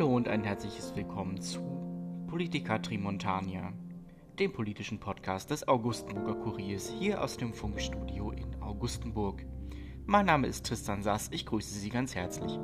Hallo 0.00 0.16
und 0.16 0.28
ein 0.28 0.44
herzliches 0.44 0.96
Willkommen 0.96 1.42
zu 1.42 1.60
Politica 2.26 2.78
Trimontania, 2.78 3.74
dem 4.38 4.50
politischen 4.50 4.98
Podcast 4.98 5.50
des 5.50 5.68
Augustenburger 5.68 6.36
Kuriers 6.36 6.90
hier 6.98 7.22
aus 7.22 7.36
dem 7.36 7.52
Funkstudio 7.52 8.30
in 8.30 8.62
Augustenburg. 8.62 9.44
Mein 10.06 10.24
Name 10.24 10.46
ist 10.46 10.64
Tristan 10.64 11.02
Sass, 11.02 11.28
ich 11.32 11.44
grüße 11.44 11.78
Sie 11.78 11.90
ganz 11.90 12.14
herzlich. 12.14 12.58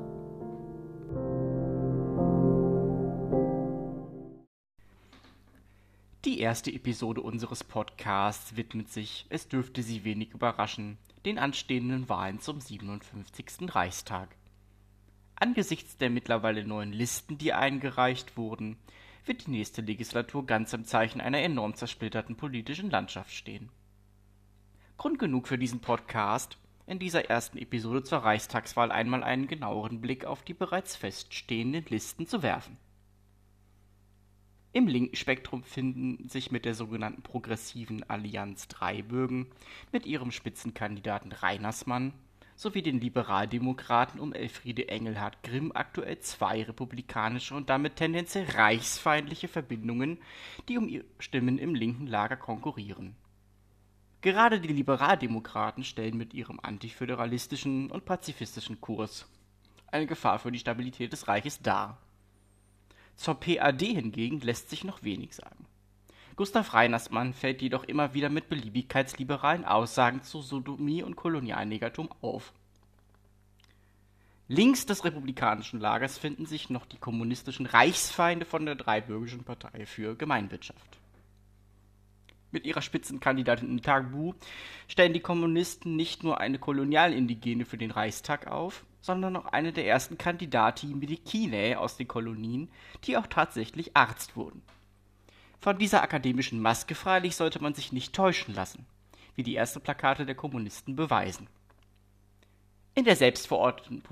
Die 6.24 6.40
erste 6.40 6.72
Episode 6.72 7.20
unseres 7.20 7.64
Podcasts 7.64 8.56
widmet 8.56 8.90
sich, 8.90 9.26
es 9.28 9.46
dürfte 9.46 9.82
Sie 9.82 10.04
wenig 10.04 10.32
überraschen, 10.32 10.96
den 11.26 11.38
anstehenden 11.38 12.08
Wahlen 12.08 12.40
zum 12.40 12.62
57. 12.62 13.74
Reichstag. 13.74 14.34
Angesichts 15.38 15.98
der 15.98 16.08
mittlerweile 16.08 16.64
neuen 16.64 16.92
Listen, 16.92 17.36
die 17.36 17.52
eingereicht 17.52 18.38
wurden, 18.38 18.78
wird 19.26 19.46
die 19.46 19.50
nächste 19.50 19.82
Legislatur 19.82 20.46
ganz 20.46 20.72
im 20.72 20.84
Zeichen 20.86 21.20
einer 21.20 21.40
enorm 21.40 21.74
zersplitterten 21.74 22.36
politischen 22.36 22.90
Landschaft 22.90 23.32
stehen. 23.32 23.68
Grund 24.96 25.18
genug 25.18 25.46
für 25.46 25.58
diesen 25.58 25.80
Podcast, 25.80 26.56
in 26.86 26.98
dieser 26.98 27.28
ersten 27.28 27.58
Episode 27.58 28.02
zur 28.02 28.18
Reichstagswahl 28.18 28.90
einmal 28.90 29.22
einen 29.22 29.46
genaueren 29.46 30.00
Blick 30.00 30.24
auf 30.24 30.42
die 30.42 30.54
bereits 30.54 30.96
feststehenden 30.96 31.84
Listen 31.88 32.26
zu 32.26 32.42
werfen. 32.42 32.78
Im 34.72 34.86
linken 34.86 35.16
Spektrum 35.16 35.64
finden 35.64 36.28
sich 36.28 36.50
mit 36.50 36.64
der 36.64 36.74
sogenannten 36.74 37.22
progressiven 37.22 38.08
Allianz 38.08 38.68
Dreibürgen 38.68 39.46
mit 39.92 40.06
ihrem 40.06 40.30
Spitzenkandidaten 40.30 41.32
Reinersmann 41.32 42.12
sowie 42.56 42.82
den 42.82 43.00
Liberaldemokraten 43.00 44.18
um 44.18 44.32
Elfriede 44.32 44.88
Engelhardt 44.88 45.42
Grimm 45.42 45.72
aktuell 45.74 46.18
zwei 46.20 46.62
republikanische 46.62 47.54
und 47.54 47.68
damit 47.68 47.96
tendenziell 47.96 48.46
reichsfeindliche 48.50 49.46
Verbindungen, 49.46 50.18
die 50.68 50.78
um 50.78 50.90
Stimmen 51.18 51.58
im 51.58 51.74
linken 51.74 52.06
Lager 52.06 52.36
konkurrieren. 52.36 53.14
Gerade 54.22 54.58
die 54.58 54.72
Liberaldemokraten 54.72 55.84
stellen 55.84 56.16
mit 56.16 56.34
ihrem 56.34 56.58
antiföderalistischen 56.58 57.90
und 57.90 58.06
pazifistischen 58.06 58.80
Kurs 58.80 59.28
eine 59.88 60.06
Gefahr 60.06 60.38
für 60.38 60.50
die 60.50 60.58
Stabilität 60.58 61.12
des 61.12 61.28
Reiches 61.28 61.60
dar. 61.60 61.98
Zur 63.14 63.38
PAD 63.38 63.82
hingegen 63.82 64.40
lässt 64.40 64.70
sich 64.70 64.84
noch 64.84 65.02
wenig 65.02 65.34
sagen. 65.34 65.65
Gustav 66.36 66.74
Reinersmann 66.74 67.32
fällt 67.32 67.62
jedoch 67.62 67.84
immer 67.84 68.12
wieder 68.12 68.28
mit 68.28 68.50
beliebigkeitsliberalen 68.50 69.64
Aussagen 69.64 70.22
zu 70.22 70.42
Sodomie 70.42 71.02
und 71.02 71.16
Kolonialnegertum 71.16 72.10
auf. 72.20 72.52
Links 74.46 74.84
des 74.84 75.02
republikanischen 75.04 75.80
Lagers 75.80 76.18
finden 76.18 76.44
sich 76.44 76.68
noch 76.68 76.84
die 76.84 76.98
kommunistischen 76.98 77.64
Reichsfeinde 77.64 78.44
von 78.44 78.66
der 78.66 78.74
Dreibürgischen 78.74 79.44
Partei 79.44 79.86
für 79.86 80.14
Gemeinwirtschaft. 80.14 80.98
Mit 82.52 82.66
ihrer 82.66 82.82
Spitzenkandidatin 82.82 83.80
Tabu 83.80 84.34
stellen 84.88 85.14
die 85.14 85.20
Kommunisten 85.20 85.96
nicht 85.96 86.22
nur 86.22 86.38
eine 86.38 86.58
Kolonialindigene 86.58 87.64
für 87.64 87.78
den 87.78 87.90
Reichstag 87.90 88.46
auf, 88.46 88.84
sondern 89.00 89.36
auch 89.36 89.46
eine 89.46 89.72
der 89.72 89.86
ersten 89.86 90.18
Kandidati 90.18 90.86
Medicinae 90.88 91.76
aus 91.76 91.96
den 91.96 92.08
Kolonien, 92.08 92.68
die 93.04 93.16
auch 93.16 93.26
tatsächlich 93.26 93.96
Arzt 93.96 94.36
wurden. 94.36 94.62
Von 95.60 95.78
dieser 95.78 96.02
akademischen 96.02 96.60
Maske 96.60 96.94
freilich 96.94 97.36
sollte 97.36 97.62
man 97.62 97.74
sich 97.74 97.92
nicht 97.92 98.14
täuschen 98.14 98.54
lassen, 98.54 98.86
wie 99.34 99.42
die 99.42 99.56
ersten 99.56 99.80
Plakate 99.80 100.26
der 100.26 100.34
Kommunisten 100.34 100.96
beweisen. 100.96 101.48
In 102.94 103.04
der 103.04 103.16
selbstverorteten 103.16 104.02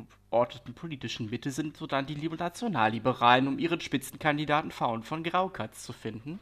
politischen 0.74 1.30
Mitte 1.30 1.50
sind 1.50 1.76
sodann 1.76 2.04
die 2.06 2.16
Nationalliberalen 2.16 3.48
um 3.48 3.58
ihren 3.58 3.80
Spitzenkandidaten 3.80 4.70
Faun 4.70 5.02
von 5.02 5.22
Graukatz 5.22 5.84
zu 5.84 5.92
finden, 5.92 6.38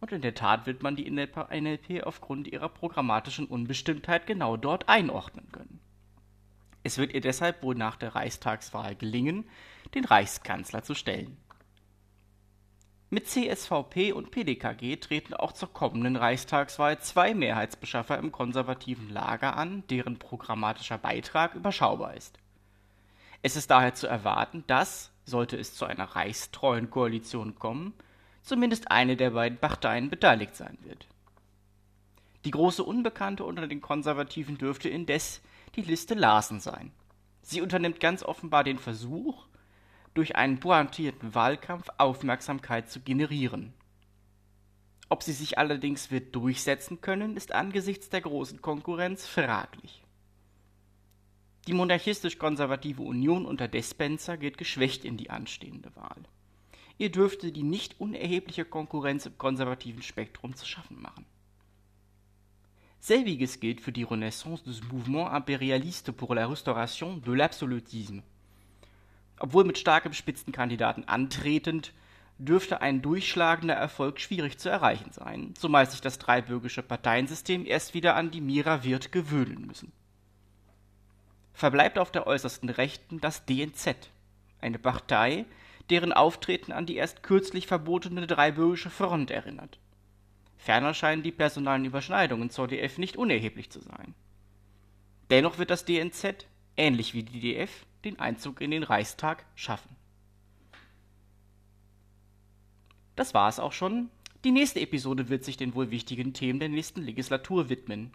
und 0.00 0.12
in 0.12 0.20
der 0.20 0.34
Tat 0.34 0.66
wird 0.66 0.82
man 0.82 0.94
die 0.96 1.10
NLP 1.10 2.04
aufgrund 2.04 2.46
ihrer 2.46 2.68
programmatischen 2.68 3.46
Unbestimmtheit 3.46 4.26
genau 4.26 4.56
dort 4.56 4.88
einordnen 4.88 5.50
können. 5.50 5.80
Es 6.84 6.98
wird 6.98 7.12
ihr 7.14 7.20
deshalb 7.20 7.62
wohl 7.62 7.74
nach 7.74 7.96
der 7.96 8.14
Reichstagswahl 8.14 8.94
gelingen, 8.94 9.48
den 9.94 10.04
Reichskanzler 10.04 10.82
zu 10.82 10.94
stellen. 10.94 11.36
Mit 13.10 13.26
CSVP 13.26 14.12
und 14.12 14.30
PDKG 14.30 14.96
treten 14.96 15.32
auch 15.32 15.52
zur 15.52 15.72
kommenden 15.72 16.16
Reichstagswahl 16.16 16.98
zwei 16.98 17.32
Mehrheitsbeschaffer 17.32 18.18
im 18.18 18.32
konservativen 18.32 19.08
Lager 19.08 19.56
an, 19.56 19.82
deren 19.88 20.18
programmatischer 20.18 20.98
Beitrag 20.98 21.54
überschaubar 21.54 22.14
ist. 22.14 22.38
Es 23.40 23.56
ist 23.56 23.70
daher 23.70 23.94
zu 23.94 24.06
erwarten, 24.06 24.62
dass, 24.66 25.10
sollte 25.24 25.56
es 25.56 25.74
zu 25.74 25.86
einer 25.86 26.04
reichstreuen 26.04 26.90
Koalition 26.90 27.54
kommen, 27.58 27.94
zumindest 28.42 28.90
eine 28.90 29.16
der 29.16 29.30
beiden 29.30 29.58
Parteien 29.58 30.10
beteiligt 30.10 30.54
sein 30.54 30.76
wird. 30.82 31.06
Die 32.44 32.50
große 32.50 32.84
Unbekannte 32.84 33.44
unter 33.44 33.66
den 33.66 33.80
Konservativen 33.80 34.58
dürfte 34.58 34.90
indes 34.90 35.40
die 35.76 35.82
Liste 35.82 36.12
Larsen 36.14 36.60
sein. 36.60 36.92
Sie 37.40 37.62
unternimmt 37.62 38.00
ganz 38.00 38.22
offenbar 38.22 38.64
den 38.64 38.78
Versuch, 38.78 39.46
durch 40.18 40.34
einen 40.34 40.58
pointierten 40.58 41.32
Wahlkampf 41.36 41.90
Aufmerksamkeit 41.96 42.90
zu 42.90 42.98
generieren. 42.98 43.72
Ob 45.08 45.22
sie 45.22 45.32
sich 45.32 45.58
allerdings 45.58 46.10
wird 46.10 46.34
durchsetzen 46.34 47.00
können, 47.00 47.36
ist 47.36 47.52
angesichts 47.52 48.08
der 48.10 48.22
großen 48.22 48.60
Konkurrenz 48.60 49.28
fraglich. 49.28 50.02
Die 51.68 51.72
monarchistisch-konservative 51.72 53.00
Union 53.00 53.46
unter 53.46 53.68
Despencer 53.68 54.36
geht 54.36 54.58
geschwächt 54.58 55.04
in 55.04 55.16
die 55.16 55.30
anstehende 55.30 55.94
Wahl. 55.94 56.24
Ihr 56.98 57.12
dürfte 57.12 57.52
die 57.52 57.62
nicht 57.62 58.00
unerhebliche 58.00 58.64
Konkurrenz 58.64 59.24
im 59.24 59.38
konservativen 59.38 60.02
Spektrum 60.02 60.56
zu 60.56 60.66
schaffen 60.66 61.00
machen. 61.00 61.26
Selbiges 62.98 63.60
gilt 63.60 63.80
für 63.80 63.92
die 63.92 64.02
Renaissance 64.02 64.64
des 64.64 64.82
Mouvement 64.82 65.32
impérialiste 65.32 66.12
pour 66.12 66.34
la 66.34 66.48
restauration 66.48 67.18
de 67.18 67.32
l'absolutisme 67.32 68.24
obwohl 69.40 69.64
mit 69.64 69.78
starkem 69.78 70.12
Spitzenkandidaten 70.12 71.06
antretend, 71.06 71.92
dürfte 72.38 72.80
ein 72.80 73.02
durchschlagender 73.02 73.74
Erfolg 73.74 74.20
schwierig 74.20 74.58
zu 74.58 74.68
erreichen 74.68 75.10
sein, 75.12 75.54
zumal 75.56 75.90
sich 75.90 76.00
das 76.00 76.18
dreibürgische 76.18 76.82
Parteiensystem 76.82 77.66
erst 77.66 77.94
wieder 77.94 78.14
an 78.14 78.30
die 78.30 78.40
Mira 78.40 78.84
wird 78.84 79.10
gewöhnen 79.10 79.66
müssen. 79.66 79.92
Verbleibt 81.52 81.98
auf 81.98 82.12
der 82.12 82.26
äußersten 82.28 82.68
Rechten 82.68 83.20
das 83.20 83.44
DNZ, 83.44 84.10
eine 84.60 84.78
Partei, 84.78 85.44
deren 85.90 86.12
Auftreten 86.12 86.70
an 86.70 86.86
die 86.86 86.96
erst 86.96 87.24
kürzlich 87.24 87.66
verbotene 87.66 88.26
dreibürgische 88.26 88.90
Front 88.90 89.32
erinnert. 89.32 89.80
Ferner 90.56 90.94
scheinen 90.94 91.22
die 91.22 91.32
personalen 91.32 91.84
Überschneidungen 91.84 92.50
zur 92.50 92.68
DF 92.68 92.98
nicht 92.98 93.16
unerheblich 93.16 93.70
zu 93.70 93.80
sein. 93.80 94.14
Dennoch 95.30 95.58
wird 95.58 95.70
das 95.70 95.84
DNZ, 95.84 96.46
ähnlich 96.76 97.14
wie 97.14 97.22
die 97.22 97.40
DF, 97.40 97.86
den 98.04 98.18
Einzug 98.18 98.60
in 98.60 98.70
den 98.70 98.82
Reichstag 98.82 99.44
schaffen. 99.54 99.96
Das 103.16 103.34
war 103.34 103.48
es 103.48 103.58
auch 103.58 103.72
schon. 103.72 104.10
Die 104.44 104.52
nächste 104.52 104.80
Episode 104.80 105.28
wird 105.28 105.44
sich 105.44 105.56
den 105.56 105.74
wohl 105.74 105.90
wichtigen 105.90 106.32
Themen 106.32 106.60
der 106.60 106.68
nächsten 106.68 107.02
Legislatur 107.02 107.68
widmen. 107.68 108.12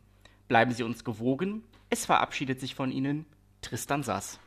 Bleiben 0.48 0.72
Sie 0.72 0.84
uns 0.84 1.04
gewogen. 1.04 1.64
Es 1.90 2.06
verabschiedet 2.06 2.60
sich 2.60 2.76
von 2.76 2.92
Ihnen 2.92 3.26
Tristan 3.62 4.04
Sass. 4.04 4.40